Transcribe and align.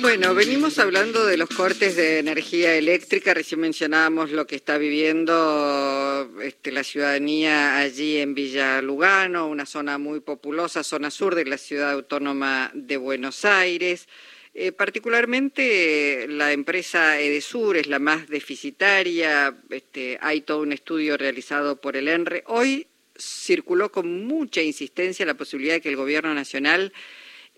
Bueno, 0.00 0.32
venimos 0.32 0.78
hablando 0.78 1.26
de 1.26 1.36
los 1.36 1.48
cortes 1.48 1.96
de 1.96 2.20
energía 2.20 2.76
eléctrica. 2.76 3.34
Recién 3.34 3.60
mencionábamos 3.60 4.30
lo 4.30 4.46
que 4.46 4.54
está 4.54 4.78
viviendo 4.78 6.30
este, 6.40 6.70
la 6.70 6.84
ciudadanía 6.84 7.78
allí 7.78 8.18
en 8.18 8.32
Villa 8.32 8.80
Lugano, 8.80 9.48
una 9.48 9.66
zona 9.66 9.98
muy 9.98 10.20
populosa, 10.20 10.84
zona 10.84 11.10
sur 11.10 11.34
de 11.34 11.46
la 11.46 11.58
ciudad 11.58 11.90
autónoma 11.90 12.70
de 12.74 12.96
Buenos 12.96 13.44
Aires. 13.44 14.08
Eh, 14.54 14.70
particularmente 14.70 16.26
la 16.28 16.52
empresa 16.52 17.18
Edesur 17.20 17.76
es 17.76 17.88
la 17.88 17.98
más 17.98 18.28
deficitaria. 18.28 19.56
Este, 19.68 20.16
hay 20.20 20.42
todo 20.42 20.60
un 20.60 20.72
estudio 20.72 21.16
realizado 21.16 21.80
por 21.80 21.96
el 21.96 22.06
ENRE. 22.06 22.44
Hoy 22.46 22.86
circuló 23.18 23.90
con 23.90 24.24
mucha 24.26 24.62
insistencia 24.62 25.26
la 25.26 25.34
posibilidad 25.34 25.74
de 25.74 25.80
que 25.80 25.88
el 25.88 25.96
Gobierno 25.96 26.32
Nacional 26.34 26.92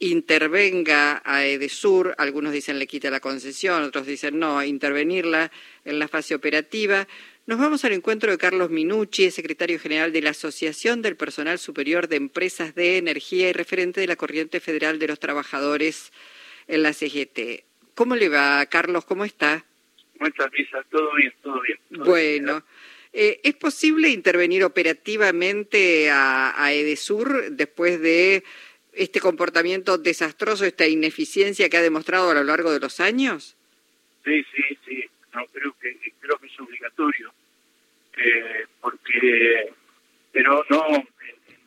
intervenga 0.01 1.23
a 1.25 1.45
Edesur, 1.45 2.14
algunos 2.17 2.53
dicen 2.53 2.79
le 2.79 2.86
quita 2.86 3.11
la 3.11 3.21
concesión, 3.21 3.82
otros 3.82 4.07
dicen 4.07 4.39
no, 4.39 4.63
intervenirla 4.64 5.53
en 5.85 5.99
la 5.99 6.08
fase 6.08 6.35
operativa. 6.35 7.07
Nos 7.46 7.58
vamos 7.58 7.85
al 7.85 7.93
encuentro 7.93 8.31
de 8.31 8.39
Carlos 8.39 8.71
Minucci, 8.71 9.31
secretario 9.31 9.79
general 9.79 10.13
de 10.13 10.22
la 10.22 10.31
Asociación 10.31 11.03
del 11.03 11.17
Personal 11.17 11.58
Superior 11.58 12.08
de 12.08 12.17
Empresas 12.17 12.75
de 12.75 12.96
Energía 12.96 13.50
y 13.50 13.53
referente 13.53 14.00
de 14.00 14.07
la 14.07 14.17
Corriente 14.17 14.58
Federal 14.61 14.99
de 14.99 15.08
los 15.08 15.21
Trabajadores 15.21 16.13
en 16.67 16.82
la 16.82 16.93
CGT. 16.93 17.64
¿Cómo 17.94 18.17
le 18.17 18.30
va, 18.30 18.64
Carlos? 18.67 19.05
¿Cómo 19.05 19.27
está? 19.27 19.67
¿Cómo 20.17 20.29
está, 20.29 20.49
Lisa? 20.57 20.82
Todo 20.91 21.14
bien, 21.14 21.35
todo 21.43 21.61
bien. 21.61 21.79
bueno. 22.05 22.64
Eh, 23.13 23.41
¿Es 23.43 23.55
posible 23.57 24.08
intervenir 24.08 24.63
operativamente 24.63 26.11
a, 26.11 26.55
a 26.57 26.72
Edesur 26.72 27.50
después 27.50 28.00
de 28.00 28.44
este 28.93 29.21
comportamiento 29.21 29.99
desastroso, 29.99 30.64
esta 30.64 30.86
ineficiencia 30.86 31.68
que 31.68 31.76
ha 31.76 31.82
demostrado 31.82 32.30
a 32.30 32.34
lo 32.34 32.44
largo 32.44 32.72
de 32.72 32.80
los 32.80 33.00
años? 33.00 33.56
Sí, 34.24 34.44
sí, 34.55 34.78
sí. 34.86 35.05
No, 35.34 35.44
creo 35.46 35.74
que 35.80 35.96
creo 36.19 36.38
que 36.38 36.46
es 36.46 36.60
obligatorio, 36.60 37.33
eh, 38.16 38.66
porque, 38.80 39.72
pero 40.33 40.64
no 40.68 40.86
en, 40.88 41.08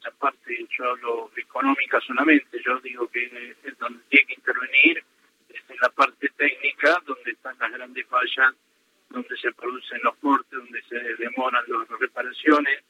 la 0.03 0.11
parte, 0.11 0.67
yo 0.77 0.89
hablo 0.89 1.31
económica 1.37 1.99
solamente. 2.01 2.61
Yo 2.65 2.77
digo 2.79 3.07
que 3.07 3.55
es 3.63 3.77
donde 3.77 4.03
tiene 4.09 4.27
que 4.27 4.33
intervenir 4.33 5.03
es 5.49 5.61
en 5.69 5.77
la 5.81 5.89
parte 5.89 6.29
técnica, 6.35 7.01
donde 7.05 7.31
están 7.31 7.55
las 7.59 7.71
grandes 7.71 8.05
fallas, 8.07 8.53
donde 9.09 9.37
se 9.37 9.51
producen 9.53 9.99
los 10.03 10.15
cortes, 10.17 10.51
donde 10.51 10.81
se 10.83 10.99
demoran 11.23 11.63
las 11.67 11.99
reparaciones 11.99 12.83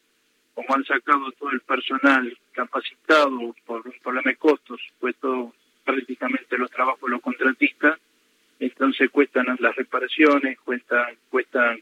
como 0.53 0.75
han 0.75 0.85
sacado 0.85 1.31
todo 1.33 1.51
el 1.51 1.61
personal 1.61 2.37
capacitado 2.51 3.55
por 3.65 3.87
un 3.87 3.95
problema 4.03 4.31
de 4.31 4.37
costos, 4.37 4.81
puesto 4.99 5.53
prácticamente 5.83 6.57
los 6.57 6.71
trabajos 6.71 7.01
de 7.01 7.09
los 7.09 7.21
contratistas, 7.21 7.99
entonces 8.59 9.09
cuestan 9.09 9.45
las 9.59 9.75
reparaciones, 9.75 10.59
cuestan, 10.59 11.17
cuestan 11.29 11.81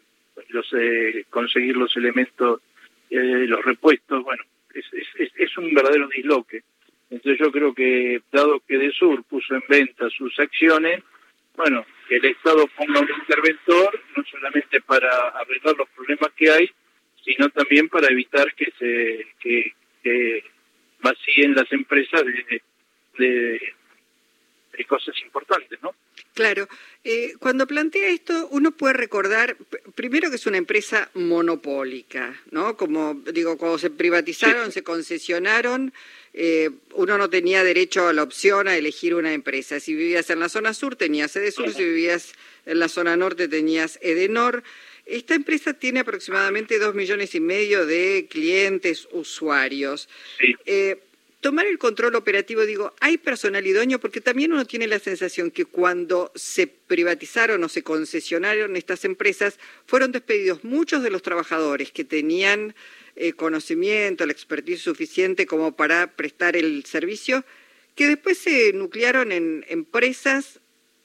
los, 0.50 0.68
eh, 0.74 1.26
conseguir 1.30 1.78
los 1.78 1.96
elementos, 1.98 2.62
eh, 3.10 3.46
los 3.48 3.64
repuestos, 3.64 4.24
bueno, 4.24 4.44
es, 4.74 4.86
es, 4.94 5.32
es 5.36 5.58
un 5.58 5.74
verdadero 5.74 6.08
disloque. 6.08 6.64
Entonces 7.10 7.40
yo 7.40 7.52
creo 7.52 7.74
que, 7.74 8.22
dado 8.32 8.62
que 8.66 8.78
de 8.78 8.92
Sur 8.92 9.24
puso 9.26 9.54
en 9.54 9.64
venta 9.68 10.10
sus 10.10 10.40
acciones, 10.40 11.04
bueno, 11.56 11.86
que 12.08 12.16
el 12.16 12.26
Estado 12.26 12.66
ponga 12.78 13.02
un 13.02 13.10
interventor, 13.10 14.00
no 14.16 14.24
solamente 14.24 14.80
para 14.82 15.10
arreglar 15.30 15.76
los 15.78 15.90
problemas 15.90 16.32
que 16.36 16.50
hay, 16.50 16.72
sino 17.24 17.50
también 17.50 17.90
para 17.90 18.08
evitar 18.08 18.54
que 18.56 18.72
se 18.78 19.28
que, 19.40 20.44
vacíen 21.02 21.56
las 21.56 21.72
empresas 21.72 22.24
de, 22.26 22.62
de, 23.18 23.60
cosas 24.88 25.16
importantes, 25.24 25.80
¿no? 25.84 25.94
Claro, 26.34 26.68
eh, 27.04 27.34
cuando 27.40 27.68
plantea 27.68 28.10
esto, 28.10 28.48
uno 28.52 28.72
puede 28.72 28.94
recordar, 28.94 29.56
primero 29.96 30.30
que 30.30 30.38
es 30.38 30.46
una 30.48 30.58
empresa 30.58 31.10
monopólica, 31.14 32.42
¿no? 32.50 32.76
Como 32.78 33.14
digo, 33.32 33.58
cuando 33.58 33.78
se 33.78 33.92
privatizaron, 33.92 34.72
se 34.72 34.84
concesionaron, 34.84 35.94
eh, 36.34 36.72
uno 36.94 37.18
no 37.18 37.30
tenía 37.30 37.64
derecho 37.64 38.08
a 38.08 38.14
la 38.14 38.24
opción 38.24 38.68
a 38.68 38.76
elegir 38.76 39.14
una 39.14 39.34
empresa. 39.34 39.80
Si 39.80 39.94
vivías 39.94 40.30
en 40.30 40.40
la 40.40 40.50
zona 40.50 40.74
sur, 40.74 40.96
tenías 40.96 41.36
Edesur, 41.36 41.72
si 41.74 41.84
vivías 41.84 42.34
en 42.66 42.80
la 42.80 42.88
zona 42.88 43.16
norte, 43.16 43.48
tenías 43.48 44.00
Edenor. 44.02 44.64
Esta 45.06 45.36
empresa 45.36 45.74
tiene 45.74 46.02
aproximadamente 46.02 46.80
dos 46.80 46.96
millones 46.96 47.36
y 47.36 47.40
medio 47.40 47.86
de 47.86 48.28
clientes 48.30 49.08
usuarios. 49.12 50.08
Eh, 50.66 51.00
tomar 51.42 51.66
el 51.66 51.78
control 51.78 52.16
operativo, 52.16 52.66
digo, 52.66 52.94
¿hay 53.02 53.18
personal 53.18 53.66
idóneo? 53.66 54.00
Porque 54.00 54.22
también 54.22 54.54
uno 54.54 54.66
tiene 54.66 54.88
la 54.88 55.00
sensación 55.00 55.52
que 55.52 55.66
cuando 55.66 56.32
se 56.36 56.68
privatizaron 56.68 57.64
o 57.64 57.70
se 57.70 57.84
concesionaron 57.84 58.78
estas 58.78 59.04
empresas, 59.04 59.60
fueron 59.86 60.12
despedidos 60.12 60.64
muchos 60.64 61.04
de 61.04 61.10
los 61.10 61.24
trabajadores 61.24 61.92
que 61.92 62.06
tenían 62.06 62.76
eh, 63.16 63.34
conocimiento, 63.34 64.26
la 64.26 64.32
expertise 64.32 64.82
suficiente 64.82 65.46
como 65.46 65.76
para 65.76 66.16
prestar 66.16 66.56
el 66.56 66.86
servicio, 66.86 67.44
que 67.96 68.08
después 68.08 68.38
se 68.38 68.72
nuclearon 68.72 69.34
en 69.34 69.66
empresas 69.68 70.61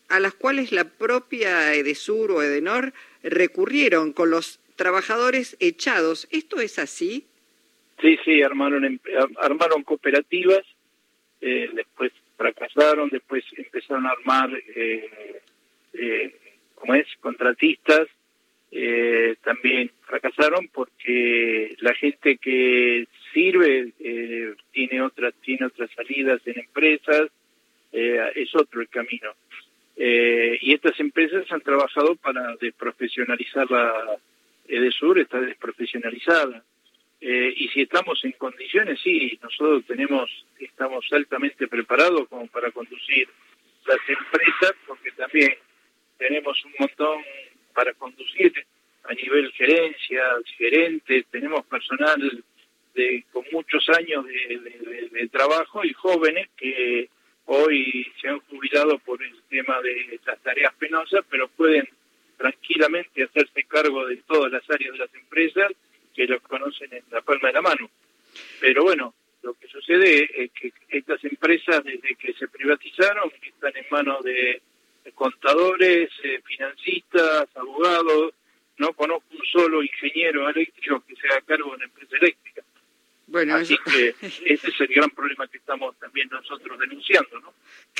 a 0.09 0.21
las 0.21 0.35
cuales 0.35 0.73
la 0.73 0.85
propia 0.85 1.75
Edesur 1.75 2.31
o 2.31 2.43
Edenor 2.43 2.93
recurrieron 3.23 4.13
con 4.13 4.31
los 4.31 4.61
trabajadores 4.77 5.57
echados. 5.61 6.29
¿Esto 6.31 6.61
es 6.61 6.79
así? 6.79 7.27
Sí, 8.01 8.19
sí, 8.25 8.43
armaron, 8.43 8.85
em, 8.85 8.99
armaron 9.41 9.83
cooperativas, 9.83 10.65
eh, 11.41 11.71
después 11.73 12.13
fracasaron, 12.37 13.09
después 13.09 13.45
empezaron 13.57 14.07
a 14.07 14.11
armar, 14.11 14.51
eh, 14.75 15.41
eh, 15.95 16.35
¿cómo 16.75 16.95
es?, 16.95 17.07
contratistas, 17.21 18.09
eh, 18.71 19.37
también 19.43 19.91
fracasaron 20.03 20.69
porque 20.69 21.75
la 21.81 21.95
gente 21.95 22.37
que 22.37 23.07
sirve 23.33 23.93
tiene 24.73 25.01
otras 25.03 25.35
tiene 25.43 25.67
otras 25.67 25.91
salidas 25.93 26.41
en 26.47 26.59
empresas, 26.59 27.31
es 27.93 28.55
otro 28.55 28.83
el 28.83 28.89
camino. 28.89 29.31
Eh, 29.97 30.59
y 30.61 30.75
estas 30.75 30.99
empresas 31.01 31.51
han 31.51 31.63
trabajado 31.63 32.17
para 32.17 32.55
desprofesionalizar 32.57 33.71
la 33.71 34.19
EDESUR, 34.69 35.21
está 35.21 35.41
desprofesionalizada. 35.41 36.63
Eh, 37.21 37.55
y 37.57 37.69
si 37.69 37.81
estamos 37.83 38.23
en 38.25 38.33
condiciones, 38.33 39.01
sí, 39.03 39.39
nosotros 39.43 39.85
tenemos, 39.87 40.29
estamos 40.61 41.07
altamente 41.13 41.67
preparados 41.67 42.29
como 42.29 42.47
para 42.49 42.71
conducir 42.73 43.29
las 43.87 43.99
empresas, 44.07 44.75
porque 44.87 45.13
también 45.13 45.55
tenemos 46.19 46.63
un 46.67 46.73
montón 46.79 47.23
para 47.73 47.95
conducir 47.95 48.53
a 49.05 49.15
nivel 49.15 49.51
gerencia, 49.53 50.23
gerentes, 50.59 51.25
tenemos 51.31 51.65
personal 51.67 52.45
de, 52.95 53.25
con 53.33 53.45
muchos 53.53 53.89
años 53.91 54.27
de 54.27 55.29
trabajo 55.31 55.85
y 55.85 55.93
jóvenes 55.93 56.49
que 56.57 57.09
hoy 57.47 58.07
se 58.21 58.29
han 58.29 58.41
jubilado 58.41 58.99
por 58.99 59.23
tema 59.57 59.81
de 59.81 60.21
las 60.27 60.39
tareas 60.41 60.75
penosas, 60.75 61.25
pero 61.31 61.49
pueden 61.49 61.89
tranquilamente 62.37 63.23
hacerse 63.23 63.65
cargo 63.65 64.07
de 64.07 64.17
todas 64.19 64.53
las 64.53 64.69
áreas 64.69 64.93
de 64.93 64.99
las 64.99 65.15
empresas 65.15 65.73
que 66.15 66.27
los 66.27 66.43
conocen 66.43 66.93
en 66.93 67.05
la 67.11 67.23
palma 67.23 67.49
de 67.49 67.55
la 67.55 67.63
mano. 67.63 67.91
Pero 68.61 68.85
bueno, 68.85 69.15
lo 69.43 69.55
que 69.55 69.67
sucede 69.69 70.29
es 70.45 70.51
que 70.53 70.73
estas 70.89 71.25
empresas, 71.25 71.83
desde 71.85 72.15
que 72.17 72.35
se 72.35 72.49
privatizaron, 72.49 73.31
están 73.43 73.77
en 73.77 73.87
manos 73.91 74.23
de 74.25 74.61
contadores, 75.15 76.11
eh, 76.25 76.41
financistas, 76.45 77.47
abogados. 77.55 78.35
No 78.79 78.93
conozco 78.93 79.29
un 79.31 79.47
solo 79.47 79.83
ingeniero 79.83 80.51
eléctrico 80.51 81.03
que 81.07 81.17
se 81.17 81.29
haga 81.29 81.41
cargo 81.43 81.71
de 81.71 81.77
una 81.77 81.85
empresa 81.85 82.17
eléctrica. 82.17 82.63
Bueno, 83.29 83.55
Así 83.55 83.77
que 83.79 84.15
ese 84.45 84.69
es 84.69 84.81
el 84.81 84.89
gran 84.89 85.11
problema 85.11 85.49
que 85.49 85.59
estamos 85.59 85.97
también 85.99 86.29
nosotros 86.29 86.79
denunciando. 86.79 87.26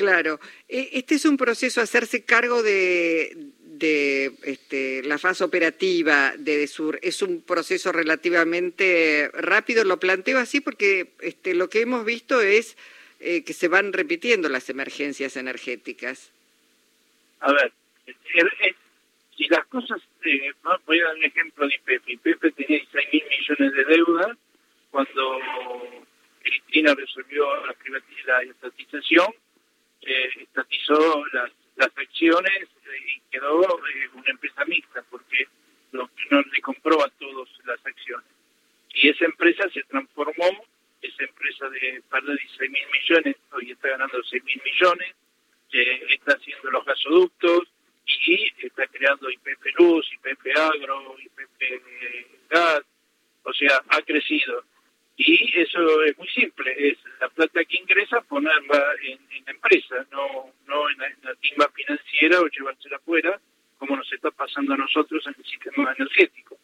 Claro. 0.07 0.39
E, 0.69 0.91
este 0.93 1.17
es 1.17 1.25
un 1.25 1.37
proceso, 1.37 1.81
hacerse 1.81 2.25
cargo 2.25 2.63
de, 2.63 3.51
de 3.59 4.31
este, 4.45 5.03
la 5.03 5.19
fase 5.19 5.43
operativa 5.43 6.33
de 6.39 6.59
DESUR, 6.59 7.01
es 7.03 7.23
un 7.23 7.43
proceso 7.43 7.91
relativamente 7.91 9.29
rápido. 9.35 9.83
Lo 9.83 9.99
planteo 9.99 10.39
así 10.39 10.61
porque 10.61 11.09
este, 11.21 11.55
lo 11.55 11.69
que 11.69 11.81
hemos 11.81 12.05
visto 12.05 12.41
es 12.41 12.77
eh, 13.19 13.43
que 13.43 13.53
se 13.53 13.67
van 13.67 13.93
repitiendo 13.93 14.49
las 14.49 14.71
emergencias 14.71 15.37
energéticas. 15.37 16.31
A 17.41 17.53
ver, 17.53 17.73
si 19.37 19.49
las 19.49 19.67
cosas, 19.67 20.01
eh, 20.25 20.53
voy 20.87 21.01
a 21.01 21.05
dar 21.05 21.17
un 21.17 21.25
ejemplo 21.25 21.67
de 21.67 21.75
IPF. 21.75 22.09
IPF 22.11 22.55
tenía 22.55 22.81
6 22.93 23.09
mil 23.13 23.25
millones 23.29 23.75
de 23.75 23.85
deuda 23.87 24.37
cuando 24.93 25.41
Cristina 26.43 26.95
resolvió 26.95 27.45
la, 27.67 28.43
estatización, 28.43 29.27
eh, 30.07 30.31
estatizó 30.41 31.25
las, 31.33 31.51
las 31.77 31.91
acciones 31.97 32.69
y 33.09 33.21
quedó 33.31 33.63
eh, 33.63 34.09
una 34.15 34.31
empresa 34.31 34.65
mixta 34.65 35.05
porque 35.11 35.49
no 35.93 36.09
le 36.53 36.61
compró 36.61 37.03
a 37.05 37.09
todos 37.11 37.49
las 37.65 37.85
acciones. 37.85 38.27
Y 38.95 39.09
esa 39.11 39.27
empresa 39.27 39.69
se 39.71 39.83
transformó, 39.83 40.65
esa 41.03 41.25
empresa 41.25 41.69
de 41.69 42.03
par 42.09 42.23
de 42.23 42.35
16 42.35 42.71
mil 42.71 42.87
millones, 42.91 43.37
hoy 43.53 43.71
está 43.71 43.89
ganando 43.89 44.23
6 44.23 44.45
mil 44.45 44.63
millones, 44.65 45.15
eh, 45.73 46.07
está 46.11 46.33
haciendo 46.33 46.71
los 46.71 46.85
gasoductos 46.85 47.69
y 48.07 48.51
está 48.65 48.87
creando 48.87 49.31
IPP 49.31 49.79
Luz, 49.79 50.09
IPP 50.15 50.57
Agro, 50.57 51.17
IPP 51.19 52.49
Gas, 52.49 52.83
o 53.43 53.53
sea, 53.53 53.83
ha 53.89 54.01
crecido. 54.03 54.65
Y 55.19 55.61
eso 55.61 56.03
es 56.05 56.17
muy 56.19 56.29
simple, 56.29 56.75
es 56.77 56.99
la 57.21 57.29
plata 57.29 57.65
que 57.65 57.77
ingresa 57.79 58.21
ponerla 58.23 58.95
en, 59.03 59.19
la 59.47 59.53
empresa, 59.53 60.07
no, 60.11 60.53
no 60.67 60.91
en, 60.91 60.99
la, 61.23 61.35
timba 61.37 61.69
financiera 61.75 62.41
o 62.41 62.49
llevársela 62.49 62.97
afuera, 62.97 63.41
como 63.79 63.97
nos 63.97 64.11
está 64.13 64.31
pasando 64.31 64.75
a 64.75 64.77
nosotros 64.77 65.27
en 65.27 65.35
el 65.39 65.45
sistema 65.45 65.95
energético. 65.97 66.59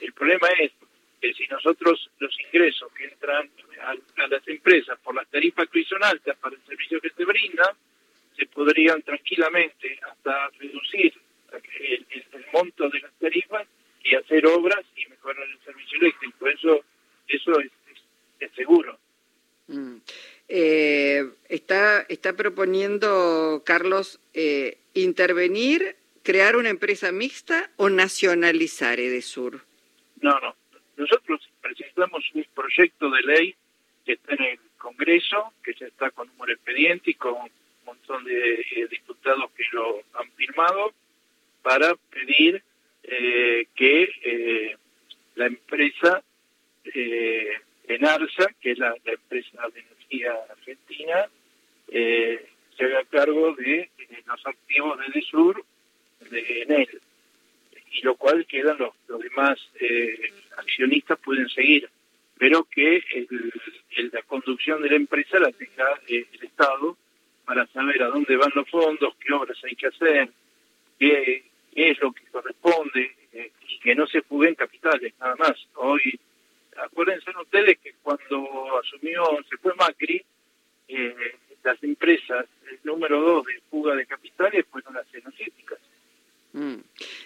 El 0.00 0.12
problema 0.12 0.48
es 0.58 0.72
que 1.20 1.34
si 1.34 1.46
nosotros 1.48 2.10
los 2.18 2.40
ingresos 2.40 2.90
que 2.92 3.04
entran 3.04 3.50
a, 4.16 4.27
las 4.38 4.48
empresas 4.48 4.98
por 5.00 5.14
las 5.14 5.28
tarifas 5.28 5.68
que 5.68 5.84
son 5.84 6.02
altas 6.02 6.36
para 6.38 6.54
el 6.54 6.62
servicio 6.62 7.00
que 7.00 7.10
se 7.10 7.24
brinda, 7.24 7.74
se 8.36 8.46
podrían 8.46 9.02
tranquilamente 9.02 9.98
hasta 10.02 10.48
reducir 10.58 11.12
el, 11.80 12.06
monto 12.52 12.88
de 12.88 13.00
las 13.00 13.12
tarifas 13.18 13.66
y 14.02 14.14
hacer 14.14 14.46
obras 14.46 14.84
y 14.96 15.06
mejorar 15.08 15.46
el 15.48 15.58
servicio 15.64 15.98
eléctrico. 16.00 16.46
Eso, 16.48 16.84
eso 17.26 17.60
es, 17.60 17.70
seguro. 18.54 18.98
Mm. 19.66 19.96
Eh, 20.48 21.24
está, 21.48 22.02
está 22.08 22.32
proponiendo, 22.34 23.62
Carlos, 23.66 24.20
eh, 24.34 24.78
intervenir, 24.94 25.96
crear 26.22 26.56
una 26.56 26.70
empresa 26.70 27.12
mixta 27.12 27.70
o 27.76 27.90
nacionalizar 27.90 28.98
Edesur. 28.98 29.64
No, 30.20 30.38
no. 30.40 30.56
Nosotros 30.96 31.48
presentamos 31.60 32.24
un 32.34 32.44
proyecto 32.54 33.10
de 33.10 33.22
ley 33.22 33.56
que 34.08 34.14
está 34.14 34.32
en 34.36 34.42
el 34.42 34.58
Congreso, 34.78 35.52
que 35.62 35.74
ya 35.74 35.86
está 35.86 36.10
con 36.12 36.30
un 36.38 36.50
expediente 36.50 37.10
y 37.10 37.14
con 37.14 37.34
un 37.34 37.50
montón 37.84 38.24
de 38.24 38.54
eh, 38.54 38.88
diputados 38.90 39.50
que 39.50 39.64
lo 39.72 40.02
han 40.14 40.30
firmado, 40.32 40.94
para 41.60 41.94
pedir 42.10 42.62
eh, 43.02 43.66
que 43.74 44.08
eh, 44.24 44.76
la 45.34 45.46
empresa 45.46 46.22
Enarsa, 47.86 48.46
que 48.62 48.70
es 48.70 48.78
la, 48.78 48.94
empresa 49.04 49.68
de 49.74 49.80
energía 49.80 50.32
argentina, 50.48 51.28
se 51.86 52.84
haga 52.84 53.04
cargo 53.10 53.54
de 53.56 53.90
los 54.26 54.46
activos 54.46 54.98
de 55.12 55.20
Sur 55.20 55.62
de 56.30 56.62
Enel, 56.62 57.00
y 57.92 58.00
lo 58.02 58.16
cual 58.16 58.46
quedan 58.46 58.78
los, 58.78 58.94
los 59.06 59.20
demás 59.20 59.58
accionistas 60.56 61.18
pueden 61.18 61.50
seguir 61.50 61.90
pero 62.38 62.64
que 62.64 63.02
la 64.12 64.22
conducción 64.22 64.80
de 64.82 64.90
la 64.90 64.96
empresa 64.96 65.38
la 65.38 65.50
tenga 65.52 66.00
eh, 66.06 66.26
el 66.32 66.44
Estado 66.44 66.96
para 67.44 67.66
saber 67.68 68.02
a 68.02 68.08
dónde 68.08 68.36
van 68.36 68.52
los 68.54 68.68
fondos, 68.68 69.14
qué 69.20 69.32
obras 69.32 69.58
hay 69.64 69.74
que 69.74 69.88
hacer, 69.88 70.28
qué, 70.98 71.44
es 71.74 72.00
lo 72.00 72.12
que 72.12 72.22
corresponde, 72.30 73.16
eh, 73.32 73.52
y 73.68 73.78
que 73.80 73.94
no 73.94 74.06
se 74.06 74.22
fuguen 74.22 74.54
capitales, 74.54 75.14
nada 75.18 75.34
más. 75.36 75.54
Hoy, 75.74 76.18
acuérdense 76.76 77.30
ustedes 77.40 77.78
que 77.78 77.94
cuando 78.02 78.78
asumió, 78.78 79.24
se 79.48 79.56
fue 79.56 79.74
Macri, 79.74 80.22
eh, 80.88 81.14
las 81.64 81.82
empresas, 81.82 82.46
el 82.70 82.78
número 82.84 83.20
dos 83.20 83.46
de 83.46 83.60
fuga 83.70 83.94
de 83.94 84.06
capitales 84.06 84.64
fueron 84.70 84.94
las 84.94 85.06
energéticas. 85.12 85.78
Mm. 86.52 86.76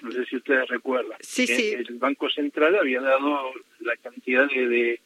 No 0.03 0.13
sé 0.13 0.25
si 0.27 0.37
ustedes 0.37 0.69
recuerdan. 0.69 1.19
Sí, 1.21 1.47
sí. 1.47 1.73
El 1.73 1.95
Banco 1.99 2.29
Central 2.31 2.77
había 2.77 3.01
dado 3.01 3.53
la 3.85 3.97
cantidad 3.97 4.49
de, 4.49 4.69
de 4.69 5.01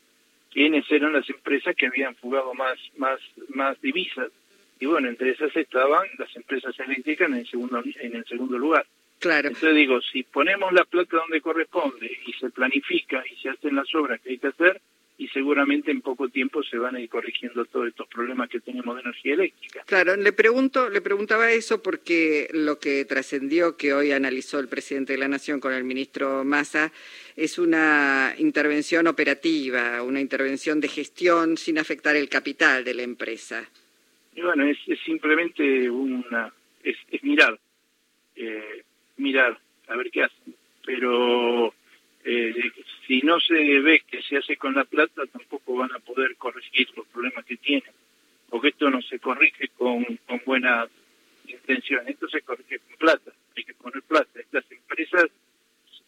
quiénes 0.53 0.91
eran 0.91 1.13
las 1.13 1.29
empresas 1.29 1.75
que 1.77 1.87
habían 1.87 2.15
fugado 2.17 2.55
más, 2.55 2.79
más, 2.97 3.21
más 3.49 3.81
divisas. 3.81 4.31
Y 4.79 4.87
bueno, 4.87 5.09
entre 5.09 5.31
esas 5.31 5.55
estaban 5.57 6.07
las 6.19 6.35
empresas 6.37 6.79
eléctricas 6.81 7.29
en 7.29 7.37
el 7.37 7.47
segundo, 7.47 7.83
en 8.01 8.17
el 8.17 8.25
segundo 8.27 8.59
lugar. 8.59 8.87
Claro. 9.19 9.49
Entonces 9.49 9.75
digo, 9.75 10.01
si 10.03 10.23
ponemos 10.23 10.73
la 10.73 10.85
plata 10.85 11.17
donde 11.17 11.41
corresponde 11.41 12.11
y 12.27 12.33
se 12.35 12.51
planifica 12.51 13.25
y 13.31 13.37
se 13.37 13.49
hacen 13.49 13.75
las 13.75 13.95
obras 13.95 14.21
que 14.21 14.31
hay 14.31 14.39
que 14.39 14.49
hacer, 14.49 14.81
y 15.19 15.29
seguramente 15.29 15.91
en 15.91 16.03
poco 16.03 16.29
tiempo 16.29 16.63
se 16.63 16.77
van 16.77 16.97
a 16.97 17.01
ir 17.01 17.09
corrigiendo 17.09 17.65
todos 17.65 17.89
estos 17.89 18.07
problemas 18.09 18.51
que 18.51 18.61
tenemos 18.61 18.95
de 18.97 19.03
energía 19.03 19.35
eléctrica. 19.35 19.83
Claro, 19.87 20.15
le 20.17 20.33
pregunto, 20.33 20.91
le 20.91 21.01
preguntaba 21.01 21.53
eso 21.53 21.83
porque 21.83 22.49
lo 22.53 22.79
que 22.79 23.05
trascendió 23.07 23.77
que 23.77 23.95
hoy 23.95 24.13
analizó 24.13 24.59
el 24.59 24.69
presidente 24.69 25.15
de 25.15 25.19
la 25.19 25.29
Nación 25.29 25.59
con 25.59 25.73
el 25.73 25.85
ministro 25.85 26.45
Massa 26.45 26.93
es 27.35 27.59
una 27.59 28.35
intervención 28.39 29.07
operativa, 29.07 30.03
una 30.03 30.21
intervención 30.21 30.81
de 30.81 30.89
gestión 30.89 31.57
sin 31.57 31.79
afectar 31.79 32.15
el 32.15 32.29
capital 32.29 32.85
de 32.85 32.95
la 32.95 33.03
empresa. 33.03 33.69
Y 34.35 34.43
bueno, 34.43 34.65
es, 34.67 34.79
simplemente 35.05 35.89
una, 35.89 36.53
es, 36.83 36.97
mirar, 37.23 37.59
eh, 38.35 38.83
mirar, 39.17 39.59
a 39.89 39.97
ver 39.97 40.11
qué 40.11 40.25
hacen, 40.25 40.55
pero 40.85 41.73
eh, 42.23 42.55
si 43.07 43.21
no 43.21 43.39
se 43.41 43.55
ve 43.81 44.03
que 44.09 44.23
se 44.23 44.39
hace 44.39 44.57
con 44.57 44.75
la 44.75 44.85
plata, 44.85 45.23
tampoco 45.27 45.77
van 45.77 45.93
a 45.93 45.99
poder 46.01 46.37
corregir 46.37 46.89
los 46.97 47.07
problemas 47.07 47.45
que 47.45 47.57
tienen, 47.57 47.93
porque 48.49 48.69
esto 48.69 48.91
no 48.91 49.01
se 49.03 49.19
corrige 49.19 49.69
con, 49.69 50.05
con 50.27 50.43
buenas 50.45 50.89
intenciones, 51.47 52.09
esto 52.09 52.29
se 52.29 52.43
corrige 52.43 52.79
con 52.81 52.97
plata, 52.97 53.33
hay 53.57 53.65
que 53.65 53.75
poner 53.75 54.03
plata. 54.03 54.41
Estas 54.41 54.65
empresas 54.71 55.31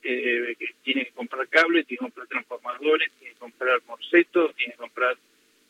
eh, 0.03 0.57
que 0.59 0.67
tienen 0.83 1.05
que 1.07 1.13
comprar 1.13 1.49
cables, 1.49 1.87
tienen 1.87 2.07
que 2.07 2.13
comprar 2.13 2.27
transformadores, 2.29 3.11
tienen 3.19 3.35
que 3.35 3.41
comprar 3.41 3.81
morcetos, 3.87 4.55
tienen 4.57 4.73
que 4.73 4.79
comprar, 4.79 5.17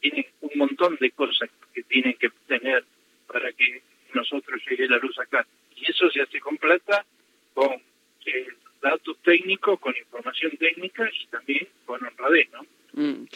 tienen 0.00 0.26
un 0.40 0.50
montón 0.56 0.96
de 1.00 1.10
cosas 1.10 1.50
que 1.75 1.82
tienen 1.82 2.14
que 2.14 2.30
tener 2.46 2.84
para 3.26 3.52
que 3.52 3.82
nosotros 4.14 4.60
llegue 4.69 4.88
la 4.88 4.98
luz 4.98 5.19
acá. 5.19 5.46
Y 5.76 5.90
eso 5.90 6.10
se 6.10 6.22
hace 6.22 6.40
con 6.40 6.56
plata, 6.56 7.04
con 7.54 7.72
eh, 8.26 8.48
datos 8.80 9.16
técnicos, 9.22 9.78
con 9.80 9.96
información 9.96 10.52
técnica 10.56 11.08
y 11.12 11.26
también 11.26 11.69
con 11.84 12.04
honradez, 12.04 12.48
¿no? 12.52 12.66
Mm. 12.92 13.26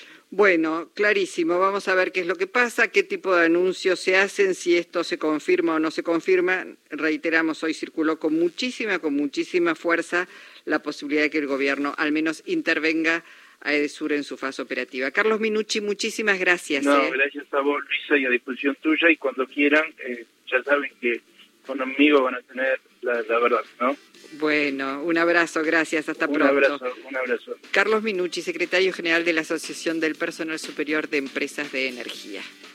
Bueno, 0.43 0.91
clarísimo. 0.93 1.61
Vamos 1.61 1.87
a 1.87 1.95
ver 1.95 2.11
qué 2.11 2.19
es 2.19 2.27
lo 2.27 2.35
que 2.35 2.49
pasa, 2.49 2.89
qué 2.89 3.05
tipo 3.05 3.33
de 3.33 3.47
anuncios 3.47 4.01
se 4.01 4.17
hacen, 4.17 4.57
si 4.57 4.77
esto 4.77 5.05
se 5.05 5.17
confirma 5.17 5.77
o 5.77 5.79
no 5.79 5.93
se 5.93 6.03
confirma. 6.03 6.67
Reiteramos, 6.91 7.63
hoy 7.63 7.75
circuló 7.75 8.19
con 8.19 8.37
muchísima, 8.37 8.99
con 8.99 9.15
muchísima 9.15 9.77
fuerza 9.77 10.27
la 10.65 10.83
posibilidad 10.83 11.23
de 11.23 11.31
que 11.31 11.39
el 11.39 11.47
gobierno 11.47 11.95
al 11.97 12.11
menos 12.11 12.43
intervenga 12.45 13.23
a 13.61 13.73
Edesur 13.73 14.13
en 14.13 14.25
su 14.25 14.37
fase 14.37 14.63
operativa. 14.63 15.13
Carlos 15.13 15.39
Minucci, 15.39 15.81
muchísimas 15.81 16.41
gracias. 16.41 16.85
No, 16.85 17.01
¿eh? 17.01 17.13
gracias 17.13 17.47
a 17.55 17.61
vos, 17.61 17.81
Luisa, 17.89 18.19
y 18.19 18.25
a 18.25 18.31
disposición 18.31 18.77
tuya. 18.83 19.13
Y 19.13 19.19
cuando 19.19 19.47
quieran, 19.47 19.95
eh, 20.05 20.27
ya 20.51 20.61
saben 20.65 20.91
que 21.01 21.21
conmigo 21.65 22.21
van 22.21 22.35
a 22.35 22.41
tener 22.41 22.81
la, 23.03 23.23
verdad, 23.39 23.63
¿no? 23.81 23.97
Bueno, 24.43 25.01
un 25.05 25.17
abrazo, 25.19 25.63
gracias, 25.63 26.09
hasta 26.09 26.27
un 26.27 26.35
pronto. 26.35 26.53
Abrazo, 26.53 26.95
un 27.09 27.17
abrazo. 27.17 27.55
Carlos 27.71 28.03
Minucci, 28.03 28.43
secretario 28.43 28.93
general 28.93 29.25
de 29.25 29.33
la 29.33 29.43
Asociación 29.43 30.01
del 30.01 30.17
Personal 30.17 30.59
Superior 30.59 31.09
de 31.09 31.19
Empresas 31.19 31.71
de 31.71 31.87
Energía. 31.87 32.43